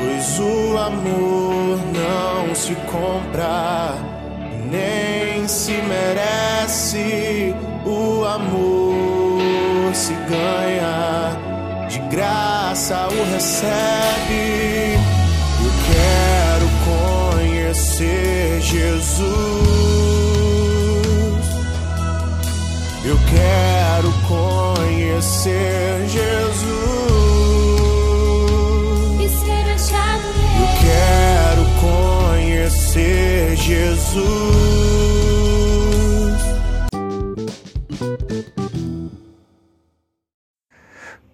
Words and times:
Pois 0.00 0.38
o 0.38 0.78
amor 0.78 1.78
não 1.92 2.54
se 2.54 2.74
compra, 2.90 3.94
nem 4.70 5.46
se 5.46 5.72
merece. 5.72 7.54
O 7.84 8.24
amor 8.24 9.94
se 9.94 10.14
ganha, 10.14 11.36
de 11.88 11.98
graça 12.14 13.08
o 13.08 13.32
recebe. 13.32 14.69
Jesus. 34.10 34.40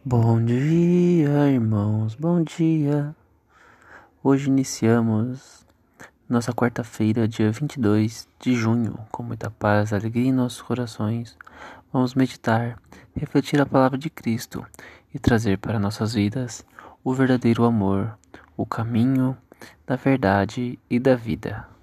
Bom 0.04 0.44
dia, 0.44 1.48
irmãos, 1.48 2.14
bom 2.14 2.42
dia. 2.42 3.16
Hoje 4.22 4.48
iniciamos 4.48 5.64
nossa 6.28 6.52
quarta-feira, 6.52 7.26
dia 7.26 7.50
22 7.50 8.28
de 8.38 8.54
junho, 8.54 8.98
com 9.10 9.22
muita 9.22 9.50
paz, 9.50 9.94
alegria 9.94 10.28
em 10.28 10.32
nossos 10.32 10.60
corações. 10.60 11.34
Vamos 11.90 12.14
meditar, 12.14 12.78
refletir 13.16 13.58
a 13.58 13.64
palavra 13.64 13.96
de 13.96 14.10
Cristo 14.10 14.66
e 15.14 15.18
trazer 15.18 15.56
para 15.56 15.78
nossas 15.78 16.12
vidas 16.12 16.62
o 17.02 17.14
verdadeiro 17.14 17.64
amor, 17.64 18.18
o 18.54 18.66
caminho 18.66 19.34
da 19.86 19.96
verdade 19.96 20.78
e 20.90 21.00
da 21.00 21.14
vida. 21.14 21.75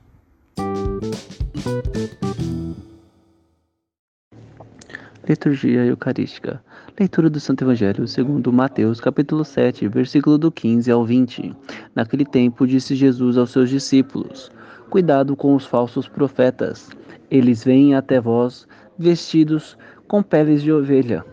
Liturgia 5.26 5.86
Eucarística. 5.86 6.62
Leitura 7.00 7.30
do 7.30 7.40
Santo 7.40 7.64
Evangelho 7.64 8.06
segundo 8.06 8.52
Mateus, 8.52 9.00
capítulo 9.00 9.46
7, 9.46 9.88
versículo 9.88 10.38
do 10.38 10.52
15 10.52 10.92
ao 10.92 11.06
20. 11.06 11.56
Naquele 11.96 12.26
tempo 12.26 12.68
disse 12.68 12.96
Jesus 12.96 13.38
aos 13.38 13.52
seus 13.52 13.70
discípulos: 13.70 14.52
Cuidado 14.90 15.38
com 15.38 15.56
os 15.56 15.66
falsos 15.66 16.06
profetas. 16.06 16.90
Eles 17.32 17.64
vêm 17.64 17.96
até 17.96 18.20
vós 18.20 18.68
vestidos 19.00 19.78
com 20.06 20.22
peles 20.22 20.62
de 20.62 20.72
ovelha, 20.72 21.26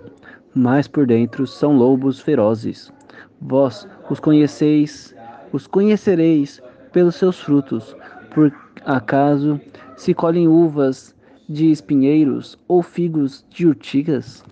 mas 0.54 0.86
por 0.86 1.08
dentro 1.08 1.44
são 1.44 1.76
lobos 1.76 2.20
ferozes. 2.20 2.92
Vós 3.40 3.84
os 4.08 4.20
conheceis, 4.20 5.12
os 5.52 5.66
conhecereis 5.66 6.62
pelos 6.92 7.16
seus 7.16 7.40
frutos. 7.40 7.96
Por 8.30 8.52
acaso 8.84 9.60
se 9.96 10.14
colhem 10.14 10.46
uvas 10.46 11.14
de 11.48 11.70
espinheiros 11.70 12.58
ou 12.68 12.82
figos 12.82 13.44
de 13.50 13.66
urtigas? 13.66 14.44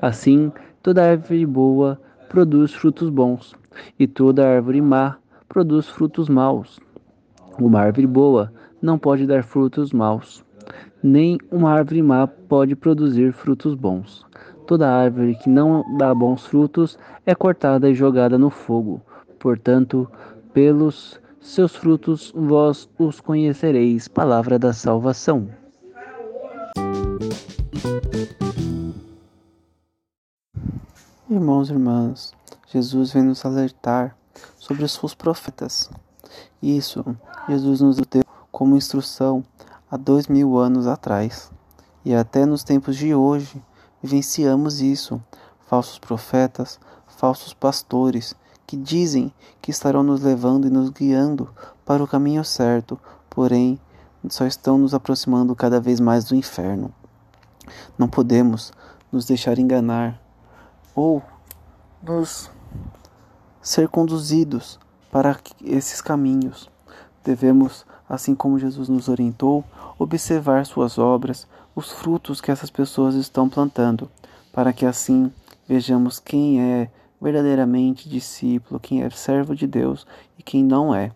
Assim, 0.00 0.52
toda 0.82 1.10
árvore 1.10 1.44
boa 1.44 2.00
produz 2.28 2.72
frutos 2.72 3.10
bons, 3.10 3.54
e 3.98 4.06
toda 4.06 4.46
árvore 4.46 4.80
má 4.80 5.16
produz 5.48 5.88
frutos 5.88 6.28
maus. 6.28 6.78
Uma 7.58 7.80
árvore 7.80 8.06
boa 8.06 8.52
não 8.80 8.98
pode 8.98 9.26
dar 9.26 9.42
frutos 9.42 9.92
maus, 9.92 10.44
nem 11.02 11.38
uma 11.50 11.72
árvore 11.72 12.02
má 12.02 12.26
pode 12.26 12.76
produzir 12.76 13.32
frutos 13.32 13.74
bons. 13.74 14.24
Toda 14.66 14.90
árvore 14.90 15.36
que 15.36 15.48
não 15.48 15.84
dá 15.96 16.14
bons 16.14 16.46
frutos 16.46 16.98
é 17.24 17.34
cortada 17.34 17.88
e 17.88 17.94
jogada 17.94 18.36
no 18.36 18.50
fogo. 18.50 19.00
Portanto, 19.38 20.10
pelos 20.52 21.20
seus 21.46 21.76
frutos 21.76 22.32
vós 22.34 22.88
os 22.98 23.20
conhecereis. 23.20 24.08
Palavra 24.08 24.58
da 24.58 24.72
salvação. 24.72 25.48
Irmãos 31.30 31.70
e 31.70 31.72
irmãs, 31.72 32.32
Jesus 32.66 33.12
vem 33.12 33.22
nos 33.22 33.44
alertar 33.44 34.16
sobre 34.58 34.84
os 34.84 34.92
seus 34.92 35.14
profetas. 35.14 35.88
Isso 36.60 37.04
Jesus 37.48 37.80
nos 37.80 37.96
deu 37.96 38.24
como 38.50 38.76
instrução 38.76 39.44
há 39.88 39.96
dois 39.96 40.26
mil 40.26 40.58
anos 40.58 40.86
atrás. 40.86 41.50
E 42.04 42.12
até 42.12 42.44
nos 42.44 42.64
tempos 42.64 42.96
de 42.96 43.14
hoje 43.14 43.62
vivenciamos 44.02 44.80
isso. 44.80 45.22
Falsos 45.68 45.98
profetas, 45.98 46.80
falsos 47.06 47.54
pastores 47.54 48.34
que 48.66 48.76
dizem 48.76 49.32
que 49.62 49.70
estarão 49.70 50.02
nos 50.02 50.22
levando 50.22 50.66
e 50.66 50.70
nos 50.70 50.90
guiando 50.90 51.48
para 51.84 52.02
o 52.02 52.08
caminho 52.08 52.44
certo, 52.44 52.98
porém 53.30 53.78
só 54.28 54.46
estão 54.46 54.76
nos 54.76 54.92
aproximando 54.92 55.54
cada 55.54 55.80
vez 55.80 56.00
mais 56.00 56.24
do 56.24 56.34
inferno. 56.34 56.92
Não 57.96 58.08
podemos 58.08 58.72
nos 59.12 59.24
deixar 59.24 59.58
enganar 59.58 60.20
ou 60.94 61.22
nos 62.02 62.50
ser 63.60 63.88
conduzidos 63.88 64.78
para 65.10 65.38
esses 65.64 66.00
caminhos. 66.00 66.70
Devemos, 67.24 67.86
assim 68.08 68.34
como 68.34 68.58
Jesus 68.58 68.88
nos 68.88 69.08
orientou, 69.08 69.64
observar 69.98 70.66
suas 70.66 70.98
obras, 70.98 71.46
os 71.74 71.90
frutos 71.90 72.40
que 72.40 72.50
essas 72.50 72.70
pessoas 72.70 73.14
estão 73.14 73.48
plantando, 73.48 74.10
para 74.52 74.72
que 74.72 74.86
assim 74.86 75.32
vejamos 75.68 76.18
quem 76.18 76.60
é 76.60 76.90
verdadeiramente 77.20 78.08
discípulo, 78.08 78.80
quem 78.80 79.02
é 79.02 79.10
servo 79.10 79.54
de 79.54 79.66
Deus 79.66 80.06
e 80.38 80.42
quem 80.42 80.64
não 80.64 80.94
é. 80.94 81.12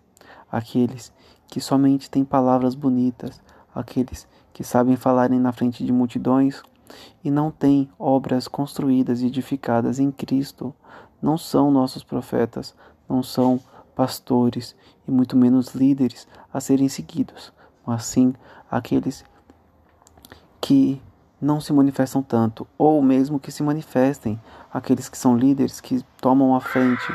Aqueles 0.51 1.13
que 1.47 1.61
somente 1.61 2.09
têm 2.09 2.23
palavras 2.23 2.75
bonitas, 2.75 3.41
aqueles 3.73 4.27
que 4.53 4.63
sabem 4.63 4.95
falarem 4.95 5.39
na 5.39 5.51
frente 5.51 5.85
de 5.85 5.91
multidões 5.91 6.61
e 7.23 7.31
não 7.31 7.51
têm 7.51 7.89
obras 7.97 8.47
construídas 8.47 9.21
e 9.21 9.27
edificadas 9.27 9.99
em 9.99 10.11
Cristo, 10.11 10.73
não 11.21 11.37
são 11.37 11.71
nossos 11.71 12.03
profetas, 12.03 12.75
não 13.07 13.21
são 13.21 13.59
pastores 13.95 14.75
e 15.07 15.11
muito 15.11 15.37
menos 15.37 15.73
líderes 15.75 16.27
a 16.53 16.59
serem 16.59 16.89
seguidos, 16.89 17.53
mas 17.85 18.05
sim 18.05 18.33
aqueles 18.69 19.23
que 20.59 21.01
não 21.41 21.59
se 21.59 21.73
manifestam 21.73 22.21
tanto, 22.21 22.67
ou 22.77 23.01
mesmo 23.01 23.39
que 23.39 23.51
se 23.51 23.63
manifestem, 23.63 24.39
aqueles 24.71 25.09
que 25.09 25.17
são 25.17 25.35
líderes 25.35 25.81
que 25.81 26.05
tomam 26.21 26.55
a 26.55 26.61
frente, 26.61 27.11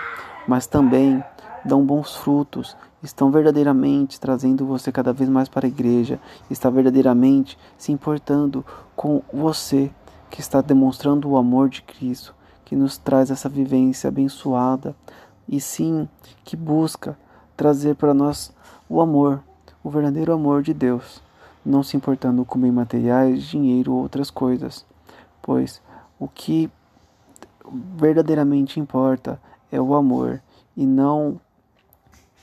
mas 0.49 0.67
também 0.67 1.23
dão 1.65 1.85
bons 1.85 2.17
frutos, 2.17 2.77
estão 3.03 3.31
verdadeiramente 3.31 4.19
trazendo 4.19 4.67
você 4.67 4.91
cada 4.91 5.13
vez 5.13 5.31
mais 5.31 5.49
para 5.49 5.67
a 5.67 5.69
igreja, 5.69 6.19
está 6.51 6.69
verdadeiramente 6.69 7.57
se 7.79 7.93
importando 7.93 8.65
com 8.97 9.23
você, 9.33 9.91
que 10.29 10.41
está 10.41 10.61
demonstrando 10.61 11.29
o 11.29 11.37
amor 11.37 11.69
de 11.69 11.83
Cristo, 11.83 12.35
que 12.65 12.75
nos 12.75 12.99
traz 12.99 13.31
essa 13.31 13.49
vivência 13.49 14.09
abençoada, 14.09 14.95
e 15.49 15.61
sim 15.61 16.09
que 16.45 16.57
busca 16.57 17.17
trazer 17.57 17.95
para 17.95 18.13
nós 18.13 18.53
o 18.89 19.01
amor, 19.01 19.43
o 19.83 19.91
verdadeiro 19.91 20.33
amor 20.33 20.63
de 20.63 20.75
Deus, 20.75 21.23
não 21.67 21.83
se 21.83 21.97
importando 21.97 22.45
com 22.45 22.61
bem 22.61 22.71
materiais, 22.71 23.43
dinheiro 23.43 23.93
ou 23.93 24.03
outras 24.03 24.31
coisas, 24.31 24.87
pois 25.43 25.83
o 26.19 26.29
que 26.29 26.71
verdadeiramente 27.97 28.79
importa 28.79 29.41
é 29.71 29.81
o 29.81 29.95
amor 29.95 30.41
e 30.77 30.87
não 30.87 31.41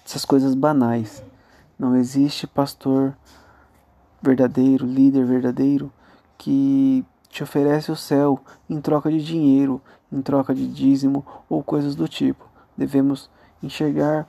essas 0.06 0.26
coisas 0.26 0.54
banais. 0.54 1.24
Não 1.80 1.96
existe 1.96 2.46
pastor 2.46 3.16
verdadeiro, 4.22 4.86
líder 4.86 5.26
verdadeiro 5.26 5.92
que 6.38 7.06
te 7.30 7.42
oferece 7.42 7.92
o 7.92 7.96
céu 7.96 8.40
em 8.70 8.82
troca 8.82 9.10
de 9.10 9.24
dinheiro, 9.24 9.82
em 10.12 10.22
troca 10.22 10.54
de 10.54 10.68
dízimo 10.68 11.26
ou 11.50 11.64
coisas 11.64 11.96
do 11.96 12.08
tipo. 12.08 12.46
Devemos 12.78 13.30
enxergar 13.62 14.28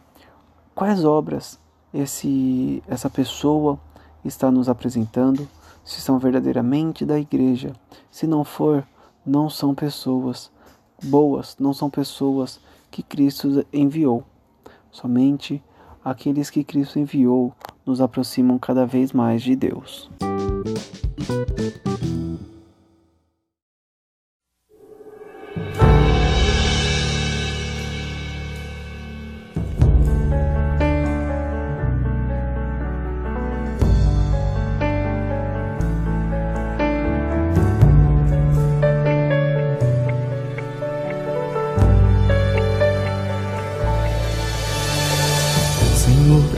quais 0.72 1.04
obras 1.04 1.58
esse 1.92 2.82
essa 2.86 3.10
pessoa 3.10 3.78
está 4.24 4.50
nos 4.50 4.68
apresentando, 4.68 5.48
se 5.84 6.00
são 6.00 6.18
verdadeiramente 6.18 7.04
da 7.04 7.18
igreja. 7.18 7.72
Se 8.10 8.26
não 8.26 8.44
for, 8.44 8.86
não 9.24 9.50
são 9.50 9.74
pessoas 9.74 10.50
boas, 11.02 11.56
não 11.58 11.72
são 11.72 11.90
pessoas 11.90 12.60
que 12.90 13.02
Cristo 13.02 13.66
enviou. 13.72 14.24
Somente 14.90 15.62
aqueles 16.04 16.50
que 16.50 16.62
Cristo 16.62 16.98
enviou 16.98 17.52
nos 17.84 18.00
aproximam 18.00 18.58
cada 18.58 18.86
vez 18.86 19.12
mais 19.12 19.42
de 19.42 19.56
Deus. 19.56 20.10